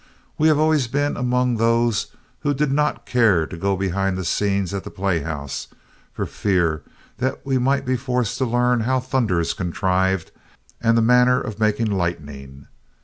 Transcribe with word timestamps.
We 0.39 0.47
have 0.47 0.57
always 0.57 0.87
been 0.87 1.15
among 1.15 1.57
those 1.57 2.07
who 2.39 2.55
did 2.55 2.71
not 2.71 3.05
care 3.05 3.45
to 3.45 3.55
go 3.55 3.77
behind 3.77 4.17
the 4.17 4.25
scenes 4.25 4.73
at 4.73 4.83
the 4.83 4.89
playhouse 4.89 5.67
for 6.11 6.25
fear 6.25 6.81
that 7.19 7.45
we 7.45 7.59
might 7.59 7.85
be 7.85 7.97
forced 7.97 8.39
to 8.39 8.45
learn 8.45 8.79
how 8.79 8.99
thunder 8.99 9.39
is 9.39 9.53
contrived 9.53 10.31
and 10.81 10.97
the 10.97 11.03
manner 11.03 11.39
of 11.39 11.59
making 11.59 11.85
lightning. 11.91 12.65